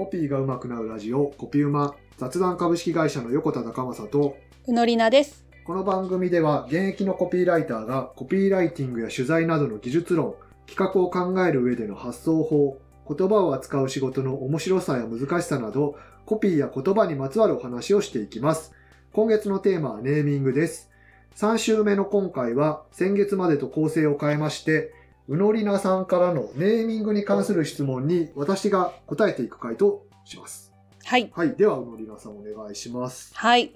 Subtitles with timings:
[0.00, 5.44] コピーが上手くなるラジオコピウマ雑談株式会社の横田高正とうのりなです。
[5.62, 10.36] この番組では現役のコピーライターがコピーライティングや取材などの技術論
[10.66, 18.72] 企画を考える上での発想法言葉を扱う仕事の面白さや難しさなどコピーや言葉にまつわるお話をしていきます
[19.12, 20.90] 今月のテーマはネーミングです
[21.36, 24.94] 3週目の今回は先月までと構成を変えまして
[25.30, 30.72] うのりなさんからのネーミングに関する質問に私が答えていく回とします
[31.04, 31.30] はい。
[31.32, 33.70] はいではうのりなさんお願いしますはい。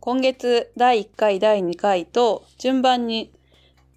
[0.00, 3.30] 今月第1回、第2回と順番に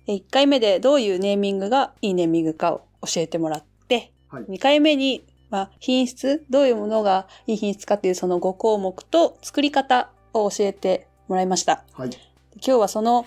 [0.08, 11.86] 1回目でどういうネーミングがいいネーミングかを教えてもらって、はい2回目に、まあ、品質、どういうものがいい品質かっていうその5項目と作り方を教えてもらいました。
[11.94, 12.10] はい
[12.56, 13.26] 今日はその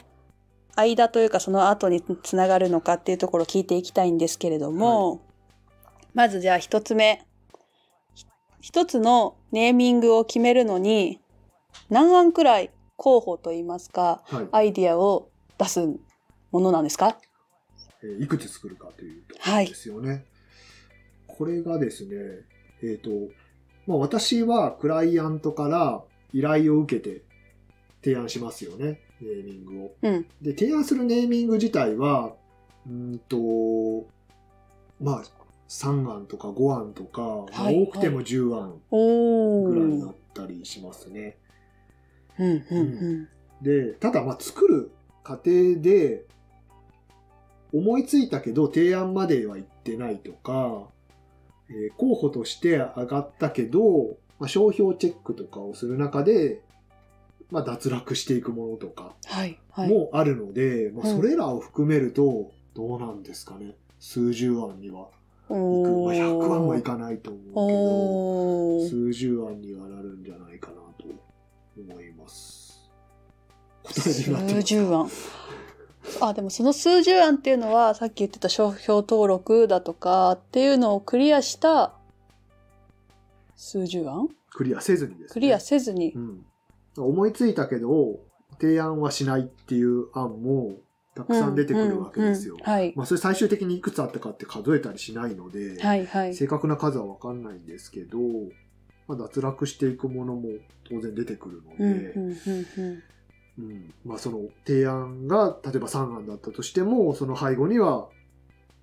[0.78, 5.20] 間というかその後につながるのかっていうところを聞いていきたいんですけれども、
[6.14, 7.24] まずじゃあ一つ目。
[8.14, 8.26] ひ
[8.60, 11.20] 一つのネーミングを決めるのに
[11.90, 14.48] 何案くらい候補といいますか、はい。
[14.52, 15.86] アイディアを出す
[16.50, 17.18] ものなんですか？
[18.02, 19.66] えーいくつ作るかというところはい。
[19.66, 20.24] ですよね。
[21.26, 22.16] これがですね、
[22.82, 23.10] えっ、と、
[23.86, 26.02] まあ私はクライアントから
[26.32, 27.22] 依頼を受けて
[28.04, 29.94] 提案しますよね、ネーミングを。
[30.02, 30.26] うん。
[30.42, 32.34] で、提案するネーミング自体は、
[32.86, 34.08] うーんと、
[35.00, 35.22] まあ、
[35.68, 37.26] 3案とか5案とか、ま
[37.60, 40.10] あはい多くても10案おぐらいになー。
[40.10, 41.36] ったりしますね。
[42.38, 43.28] うんうんうん。
[43.62, 44.90] で、ただまあ作る
[45.22, 46.24] 過程で
[47.72, 50.88] 思いついたけど提案までは行ってないとか、
[51.68, 56.62] えー候補として上がったけど、まあ、商標チェックとかをする中で、
[57.50, 59.14] まあ、脱落していくものとか。
[59.76, 63.76] もあるので、まあ、うんそれらを含めるとどうなんですかね？
[64.00, 65.08] 数十案には
[65.48, 65.50] 行く。
[65.50, 71.04] まあ、おー100案はいかないと思うけど、数十案にはなるんじゃないかなと
[71.78, 72.90] 思います
[73.90, 74.22] 数
[74.62, 75.08] 十案。
[76.20, 81.94] あ、でもその数十案っていうのは、さっき言ってた商標登録だとかっていうのをクリアした
[83.56, 84.28] 数十案？
[84.50, 85.28] クリアせずにですね。
[85.32, 86.18] クリアせずにう。
[86.18, 86.44] ん。
[87.06, 88.20] 思いついたけど、
[88.60, 90.76] 提案はしないっていう案も
[91.14, 92.54] たくさん出てくるわけですよ。
[92.54, 92.92] うんうんうんはい。
[92.96, 96.34] まあそれ最終的にいくつあったかって数えたりしないので、はいはい。
[96.34, 98.18] 正確な数はわかんないんですけど、
[99.06, 100.48] まあ、脱落していくものも
[100.88, 103.02] 当然出てくるのうんで、うんうんうん
[103.58, 108.08] うんまあその提案が例えば3案だったとしても、その背後には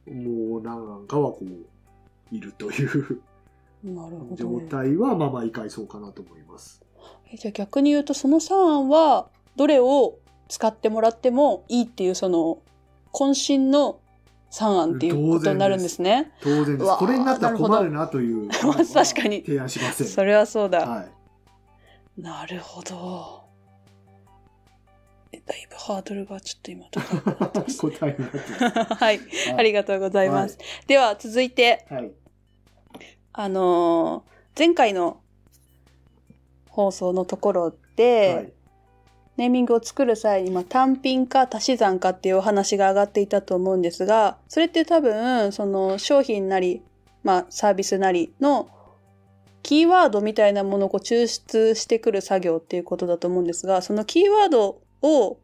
[0.06, 3.22] もう何案かはこういるという
[4.36, 4.68] 状ね。
[4.70, 6.84] 態はまあ毎回そうかなと思います。
[7.32, 12.60] えじゃあ逆に言うとその3案はどれを使ってもらってもいいっていうその
[13.14, 14.00] 渾身の
[14.52, 16.32] 3案っていうことになるんですね。
[16.42, 16.98] 当然です。
[16.98, 18.48] これになったら困るなという。
[18.48, 20.08] まあ 確かに提案しません。
[20.08, 20.88] それはそうだ。
[20.88, 21.02] は
[22.18, 22.22] い。
[22.22, 23.44] なるほど。
[25.34, 26.86] えだいぶハードルがちょっと今。
[28.96, 29.20] はい、
[29.58, 30.58] ありがとうございます。
[30.88, 32.12] では続いて、はい。
[33.34, 35.20] あのー前回の
[36.76, 38.54] 放送のところで、はい。
[39.38, 46.82] ネーミングを作る際に、まあ、単品か足し算かっていうお話が上がっていたと思うんですが、それって多分、その商品なり、
[47.24, 48.70] まあ、サービスなりの
[49.62, 55.40] キーワードみたいなものをこう抽出してくる作業っていうことだと思うんですが、そのキーワードを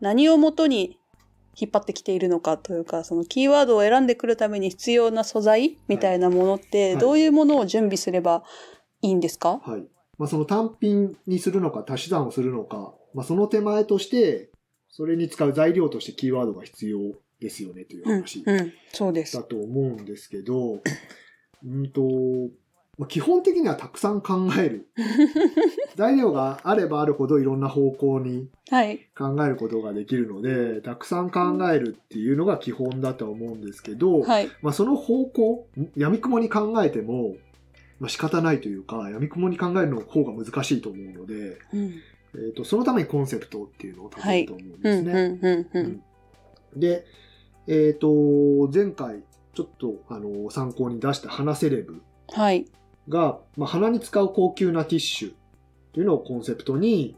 [0.00, 0.98] 何をもとに
[1.54, 8.44] 引っ張ってきているのかというか、そのキーワードを選んでくるために必要な素材みたいなものって、はいどういうものを準備すれば
[9.02, 9.84] いいんですか、はい。
[10.18, 14.50] まあ、その単品にするのか足し算をするのか、まあ、その手前として、
[14.88, 16.98] それに使う材料としてキーワードが必要
[17.40, 19.42] ですよねといううん、話うん、そうですだ。
[19.42, 20.80] と思うんですけど、
[21.64, 22.02] うんと、
[22.98, 24.86] まあ基本的にはたくさん考える。
[25.96, 29.08] 材料があればあるほどいろんな方向にはい。
[29.16, 34.48] 考えることができるので、たくさん考えるっていうのが基本だとは思うんですけど、はい。
[34.60, 35.66] まあ、その方向、
[35.96, 37.34] 闇雲に考えても、
[38.02, 41.94] まあ、仕方ないというか、闇雲に考えるの方が難しいと思うので、うん。
[42.34, 46.00] えー、とそのためにコンセプトっていうのを立てると思うんうん、ですね。
[46.74, 47.06] で、
[47.68, 49.22] えっ、と、前回、
[49.54, 52.02] ちょっと、あの、参考に出した花セレブ
[52.32, 52.66] はい。
[53.08, 55.32] が、まあ、鼻に使う高級なティッシュ
[55.92, 57.14] というのをコンセプトに、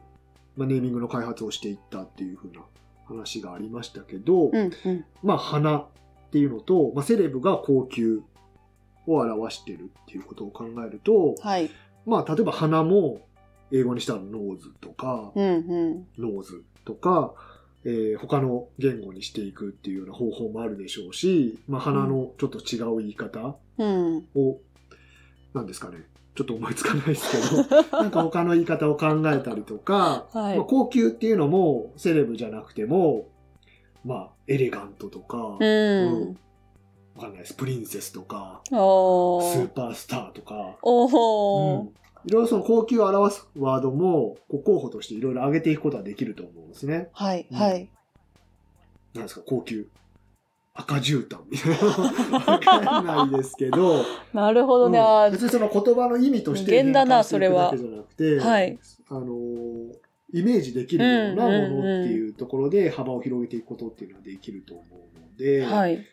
[0.54, 2.60] まあ、ネーミングの開発をしていったっていう風な
[3.06, 5.04] 話がありましたけど、うん、うん。
[5.22, 5.86] まあ、鼻っ
[6.31, 8.22] ていうのと、まあ、セレブが高級
[9.06, 11.71] を表してるっていうことを考えると、はい。
[12.06, 13.21] まあ、例えば鼻も
[13.73, 16.06] 英語にしたら nose とか、うん、うん。
[16.19, 17.35] nose とか、
[17.85, 24.17] えー他の言語にしていくっていうような方法もあるでしょうし、まあ、鼻のちょっと違う言い方うん。
[24.35, 24.59] を、
[25.53, 26.06] なんですかね。
[26.35, 33.29] ちょっと思いつかないですけど、 なんか他の言い方を考えたりとか、はいまあ、高級っていうのもセレブじゃなくても、
[34.05, 36.39] まあ、エレガントとか、ううんん。
[37.16, 37.55] わかんないです。
[37.55, 38.61] プリンセスとか。
[38.66, 40.76] スーパースターとか。
[40.82, 47.11] うんいろいろその高級を表すワードも、候補としていろいろ上げていくことはできると思うんですね。
[47.12, 47.90] はい、うんはい。
[49.12, 49.87] なんですか、高級。
[50.72, 52.43] 赤絨毯みたいな。
[52.52, 54.02] わかんないですけど、
[54.32, 54.99] なるほどね。
[54.99, 58.78] あうん別にその言葉の意味として変換していくだけじゃなくて、はい
[59.08, 59.94] あのー
[60.32, 64.82] イメージできるようなものっていうところで幅を広げていくことっていうのはできると思
[65.14, 66.05] うので、はい。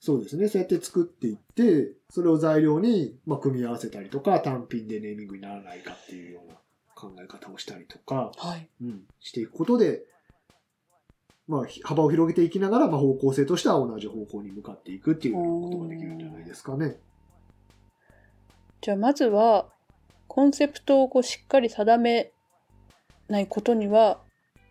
[0.00, 0.48] そうですね。
[0.48, 6.54] そうやって作っていって、それを材料に、まあ、組み合わせたりとか、単品でネーミングにならないかっていうような
[6.94, 8.68] 考え方をしたりとか、はい。
[8.80, 10.02] うん、していくことで、
[11.48, 16.98] まあ、ひ幅を広げていきながら、まあ、方向性としては同じ方向に向かっていくっていうことができるんじゃないですかね。
[18.82, 19.66] じゃあまずは
[20.28, 22.32] コンセプトをこうしっかり定め
[23.28, 24.20] ないことには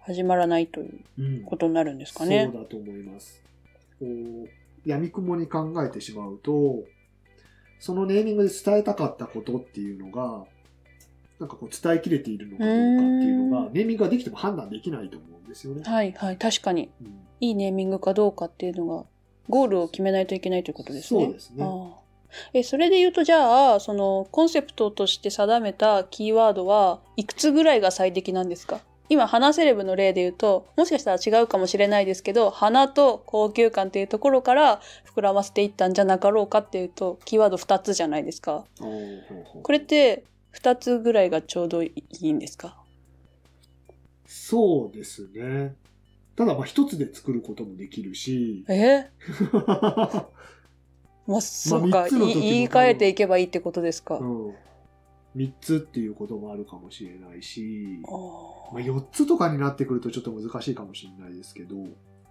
[0.02, 1.44] 始まらないといううん。
[1.44, 2.50] ことになるんですかね。
[2.52, 3.42] そうだと思います。
[4.00, 6.84] こう、闇雲に考えてしまうと、
[7.80, 10.46] そのネーミングで伝えたかったことっていうのが、
[11.40, 15.84] なんかこう伝えきれているのかどうかっていうのが、ネーミングができても判断できないと思うんですよね。
[15.86, 19.06] はいはい確かにうんいいネーミングかどうかっていうのが
[19.48, 21.26] ゴールを決めないといけないということですね。
[21.26, 21.66] そうですね。
[22.54, 28.80] えそれで言うとじゃあそのコンセプトとして定めたキーワードはいくつぐらいが最適なんですか？
[29.10, 34.82] 今花セレブの例で言うともしかしたら違うかもしれないですけど花と高級感っていうところから
[35.16, 38.66] 膨らませていったんじゃなかろうかっていうとキーワード2つじゃないですか。
[39.64, 40.24] これって
[40.56, 42.76] 2つぐらいがちょうどいいんですか？
[44.26, 45.76] そうですね。
[46.36, 49.10] ただ、まあ一つで作ることもできるし、え？
[51.26, 54.56] まあそうか、言い換えていけばいいってことですか、うん。
[55.38, 58.00] 三つっていうこともあるかもしれないし、
[58.74, 61.76] まあ四つとかになってくるとちょっと難しいかもしれないですけど、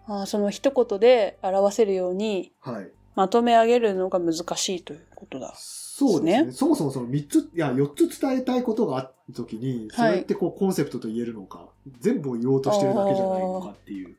[0.07, 2.91] あーその一言で表せるようにはい。
[3.17, 5.55] まとめ上げるのが難しいということだ。
[5.57, 6.45] そうですね。
[6.45, 14.15] ねそもそもその三つ、いや、四つ伝えたいことがあった時に、それってこうコンセプトと言えるのか、全部を言おうとしてるだけじゃないのかっていう。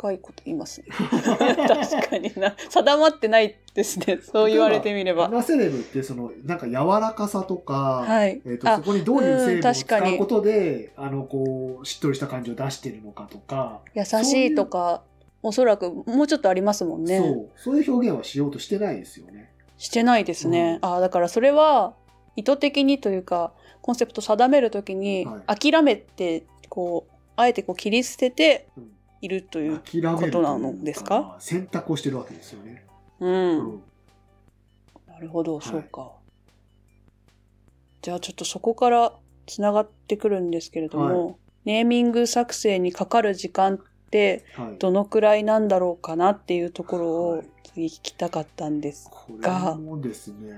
[0.00, 0.86] 深いこと言いますね。
[1.68, 2.56] 確かにな。
[2.70, 4.18] 定まってないですね。
[4.22, 5.24] そう言われてみれば。
[5.24, 15.02] 花セレブってその、なんか柔らかさとか、はいえっ、と、あそこにどういう成分を使うことで、あの、こう、しっとりした感じを出してるのかとか、優しいとか、
[15.42, 17.18] おそらくもうちょっとありますもんね。
[17.18, 19.52] そう、そういう表現はしようとしてないですよね。
[19.76, 20.78] してないですね。
[20.82, 21.92] うんああ、だからそれは
[22.36, 23.52] 意図的にというか、
[23.82, 29.78] コンセプト定めるときには諦めて、こう、あえてこう切り捨ててうんいるという。
[29.78, 29.82] こ
[30.30, 31.36] となのですか？
[31.38, 32.84] 選択をしてるわけですよね。
[33.20, 33.58] うん。
[33.58, 33.82] うん
[35.06, 36.12] なるほど、いそうか。
[38.00, 39.12] じゃあちょっとそこから
[39.46, 43.78] つながってくるんですけれども、ネーミング作成にかかる時間っ
[44.10, 44.78] てはい。
[44.78, 49.08] どのくらいなんだろうかなっていうところをはい次聞きたかったんです。
[49.10, 50.50] これもですね、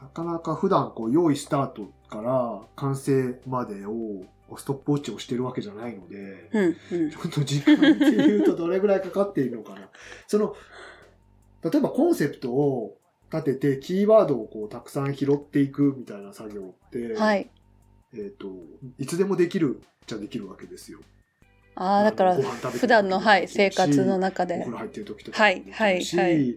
[0.00, 4.22] なかなか普段こう用意スタートから完成までを
[4.56, 7.16] ストップウォッチをしてるわけじゃないので、うん、うんち。
[7.16, 9.88] ょっと時間っていうとどれぐらいかかっているのかな。
[10.26, 10.54] その、
[11.62, 12.98] 例えばコンセプトを
[13.32, 17.50] 立ててキーワードをこうたくさん拾っていくみたいな作業って、はい。
[18.14, 18.46] えっ、と、
[18.98, 21.00] いつでもできるっちゃできるわけですよ。
[21.74, 24.70] ああ、だから普段の、はい、生活の中でお風。
[24.70, 26.56] 呂入ってる時とかはいもできるし、はいはい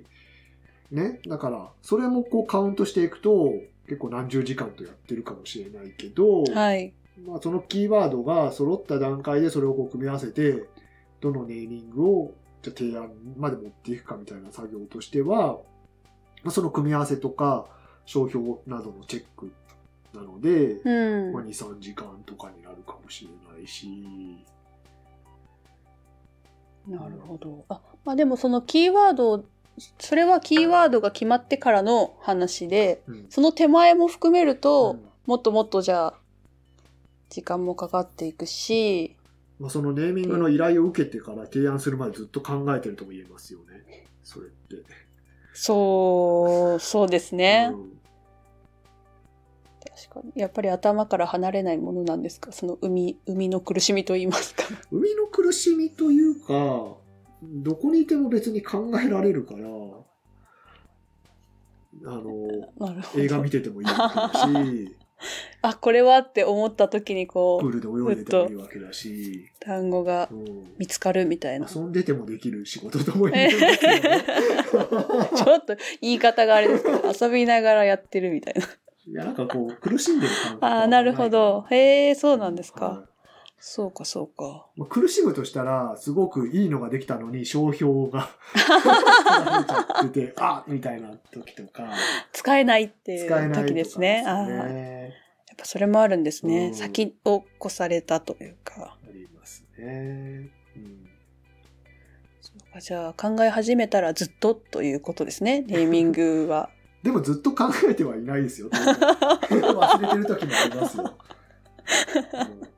[0.92, 3.54] ね、だから、それもこうカウントしていくと、
[3.88, 6.94] 結構何十時間とやってるかもしれないけど、はい。
[7.26, 10.66] まあ、そのキーワードが揃った段階でそれをこう組み合わせて、
[11.20, 15.58] どのネーミングをじゃあ提案まで持っていくかみたいな作業としては、
[16.44, 17.66] まあ、その組み合わせとか
[18.06, 19.52] 商標などのチェック
[20.14, 21.44] なので、うんまあ、。
[21.44, 23.88] 2、3時間とかになるかもしれないし、
[26.88, 27.66] なるほど。
[27.70, 29.46] あ、まあでもそのキーワードを、
[30.00, 36.14] それはキーワードが決まってからの話で、うんその手前も含めると、うんもっともっとじゃあ、
[37.30, 39.16] 時間もかかっていくし、
[39.60, 44.06] まあ、そのネーミングの依頼を受けてから提案するまでずっと考えてるとも言えますよね。
[44.24, 44.84] それって。
[45.54, 47.72] そう、そうですね。
[47.74, 47.98] うん
[49.80, 50.32] 確かに。
[50.36, 52.52] やっぱり頭から離れないものなんですか？
[52.52, 54.64] その海、海の苦しみと言いますか。
[54.92, 56.98] 生みの苦しみというか、
[57.42, 59.66] どこにいても別に考えられるから、
[62.06, 62.32] あの。
[63.16, 63.94] 映画見ててもいいし、
[65.62, 71.68] あ、これはって思った時にこう、プールで泳いでてもいいわけだし、単語がうん見つかるみたいな。
[71.74, 73.78] 遊んでてもできる仕事とも言えるね。
[75.36, 78.66] ちょっと言い方があれですけど、 遊びながらやってるみたいな。
[79.08, 81.66] いや、なんかこう、苦しんでる感覚ああ、なるほど。
[81.70, 83.06] へえ、そうなんですか。
[83.58, 84.68] はいそうか、そうか。
[84.76, 91.92] まあ苦しむとしたら、すごくいいのができたのに、商標が 取られちゃってて、あみたいな時とか、
[92.34, 94.24] 使えないってい使えない時ですね。
[94.28, 95.12] ああ、やっ
[95.58, 96.68] ぱそれもあるんですね。
[96.68, 98.96] うん先を越されたというか。
[99.04, 100.52] ありますね。
[100.76, 101.10] うん
[102.40, 105.62] そうかじゃあ考え始めたらずっとということですね。
[105.62, 106.70] ネーミングは。
[107.02, 108.70] でもずっと考えてはいないですよ。
[108.70, 111.18] 忘れてる時もありますよ。
[112.34, 112.77] うん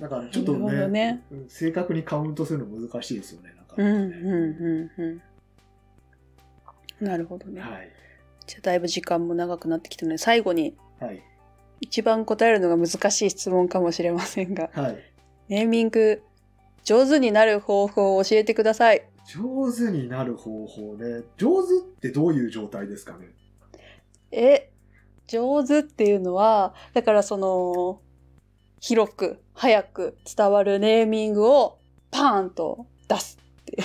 [0.00, 3.52] だからちょっとなるほどねねうん正確にカウントするの難しいですよね。
[3.56, 7.06] なんかうん、うん、ねうん、うん。
[7.06, 7.60] なるほどね。
[7.60, 7.90] はい。
[8.46, 11.22] じゃあだいぶ時間も長くなってきたので、最後にはい。
[11.82, 14.98] 一番答えるのが難しい質問かもしれませんが、はい。
[15.48, 16.22] ネーミング
[16.84, 19.06] 上手になる方法を教えてください。
[19.26, 21.22] 上手になる方法ね。
[21.36, 23.28] 上手ってどういう状態ですかね？
[24.30, 24.70] え、
[25.26, 28.00] 上手っていうのは、だからその、
[28.80, 31.78] 広く、早く伝わるネーミングを
[32.10, 33.84] パーンと出すってい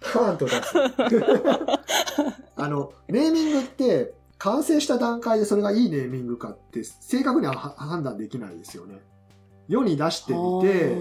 [0.00, 0.74] パーンと出す。
[2.56, 9.00] あの、ネーミングって、完成した段階でそれがいいネーミングかって、正確にはは判断できないですよね。
[9.68, 10.96] 世に出してみて、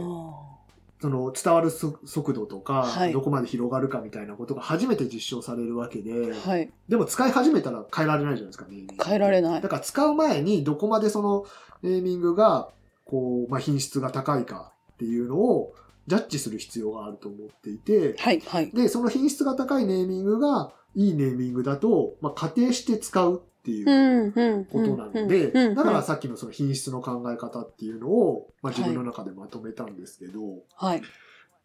[1.02, 6.72] その伝わるそ速度とか、はいどこまで広がるかみたいなことが初めて実証されるわけで、はい。
[6.88, 9.04] でも使い始めたら変えられないじゃないですか、ネーミング。
[9.04, 9.68] 変えられないだ。
[9.68, 11.46] から使う前にどこまでその
[11.82, 12.70] ネーミングが、
[13.06, 15.74] こう、まあ、品質が高いかっていうのを
[16.06, 18.72] ジャッジする必要があると思っていて、はい、はい。
[18.72, 30.40] で、その品質が高いネーミングがいいネーミングだと、まあ、仮定して使うっていう、ことなので、だからさっきのその品質の考え方っていうのを、まあ、自分の中でまとめたんですけど、
[30.76, 31.02] はい。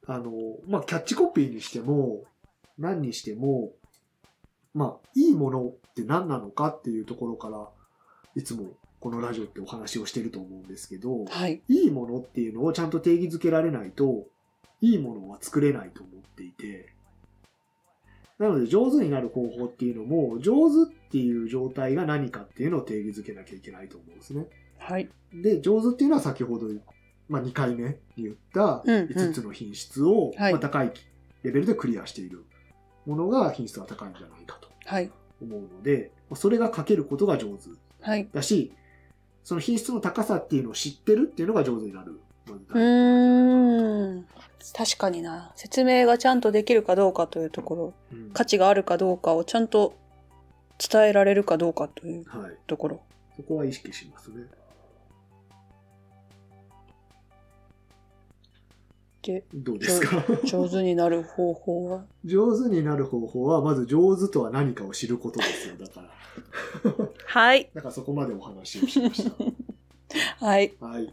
[0.07, 0.31] あの、
[0.69, 2.25] まあ、キャッチコピーにしても、
[2.79, 3.73] 何にしても、
[4.75, 7.67] まあ、いいものって何なのかっていうところから、
[8.35, 8.67] いつも
[9.01, 11.63] このラジオってお話をしてると思うんですけど、はい。
[11.69, 14.27] いいものっていうのをちゃんと定義づけられないと、
[14.83, 16.93] いいものは作れないと思っていて、
[18.39, 24.47] なので上手になる方法っていうのも、上手っていう状態が何かっていうのを定義づけなきゃいけないと思うんですね。
[24.79, 25.09] はい。
[25.33, 26.67] で、上手っていうのは先ほど、
[27.29, 30.93] まあ、2回目に言ったうんうん5つの品質を、はいまあ、高い
[31.43, 32.45] レベルでクリアしている
[33.05, 35.11] ものが品質が高いんじゃないかとはい。
[35.41, 37.71] 思うので、まあそれが書けることが上手
[38.01, 38.29] はい。
[38.33, 38.73] だし、
[39.45, 42.21] その品質の高さっていうのを知ってるっていうのが上手になる。
[42.49, 44.27] うーん。
[44.75, 45.53] 確かにな。
[45.57, 49.95] 説明がちゃんとできるかどうかというところ、うん価値があるかどうかをちゃんと
[50.79, 52.57] 伝えられるかどうかというはい。
[52.67, 53.01] ところ。
[53.37, 54.45] そこは意識しますね。
[59.23, 60.23] で、どうですか？
[60.45, 62.05] 上手になる方法は？
[62.25, 65.75] 上手になる方法は、まず上手とは何かを知ることですよ。
[65.77, 66.09] だから。
[67.27, 67.71] はい。
[67.75, 69.25] だからそこまでお話をしまし
[70.39, 70.71] はい。
[70.71, 70.87] た。
[70.87, 71.13] はい。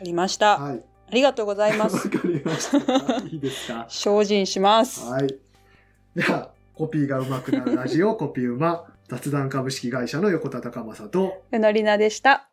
[0.00, 0.58] ありました。
[0.58, 0.82] はい。
[1.08, 2.08] ありがとうございまわす。
[2.08, 3.16] かりました。
[3.26, 3.86] いいですか？
[3.88, 5.04] 精進します。
[5.08, 5.28] はい。
[6.16, 12.49] では、コピーがうまくなるラジオ、コピーうま、雑談株式会社の横田隆正と、うのりなでした。